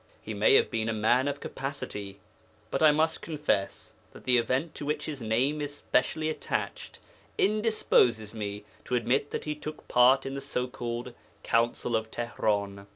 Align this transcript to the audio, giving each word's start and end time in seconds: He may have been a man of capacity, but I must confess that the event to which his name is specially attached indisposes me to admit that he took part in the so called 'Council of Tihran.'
He 0.19 0.33
may 0.33 0.55
have 0.55 0.71
been 0.71 0.89
a 0.89 0.93
man 0.93 1.27
of 1.27 1.39
capacity, 1.39 2.19
but 2.71 2.81
I 2.81 2.89
must 2.91 3.21
confess 3.21 3.93
that 4.13 4.23
the 4.23 4.39
event 4.39 4.73
to 4.73 4.85
which 4.87 5.05
his 5.05 5.21
name 5.21 5.61
is 5.61 5.75
specially 5.75 6.27
attached 6.27 6.97
indisposes 7.37 8.33
me 8.33 8.63
to 8.85 8.95
admit 8.95 9.29
that 9.29 9.45
he 9.45 9.53
took 9.53 9.87
part 9.87 10.25
in 10.25 10.33
the 10.33 10.41
so 10.41 10.65
called 10.65 11.13
'Council 11.43 11.95
of 11.95 12.09
Tihran.' 12.09 12.87